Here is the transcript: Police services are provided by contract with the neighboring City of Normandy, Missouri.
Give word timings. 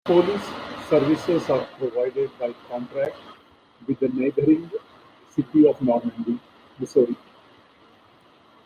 Police 0.03 0.49
services 0.89 1.47
are 1.51 1.63
provided 1.77 2.31
by 2.39 2.51
contract 2.67 3.15
with 3.87 3.99
the 3.99 4.07
neighboring 4.07 4.71
City 5.29 5.67
of 5.69 5.79
Normandy, 5.79 6.39
Missouri. 6.79 7.15